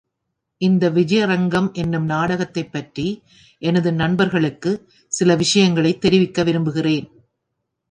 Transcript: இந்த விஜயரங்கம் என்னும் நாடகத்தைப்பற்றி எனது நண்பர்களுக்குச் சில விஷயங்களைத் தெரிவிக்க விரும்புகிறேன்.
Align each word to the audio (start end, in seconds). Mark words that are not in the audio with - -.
இந்த 0.61 0.89
விஜயரங்கம் 0.89 1.73
என்னும் 1.73 2.05
நாடகத்தைப்பற்றி 2.05 3.05
எனது 3.61 3.91
நண்பர்களுக்குச் 3.93 4.81
சில 5.11 5.35
விஷயங்களைத் 5.35 6.01
தெரிவிக்க 6.01 6.43
விரும்புகிறேன். 6.43 7.07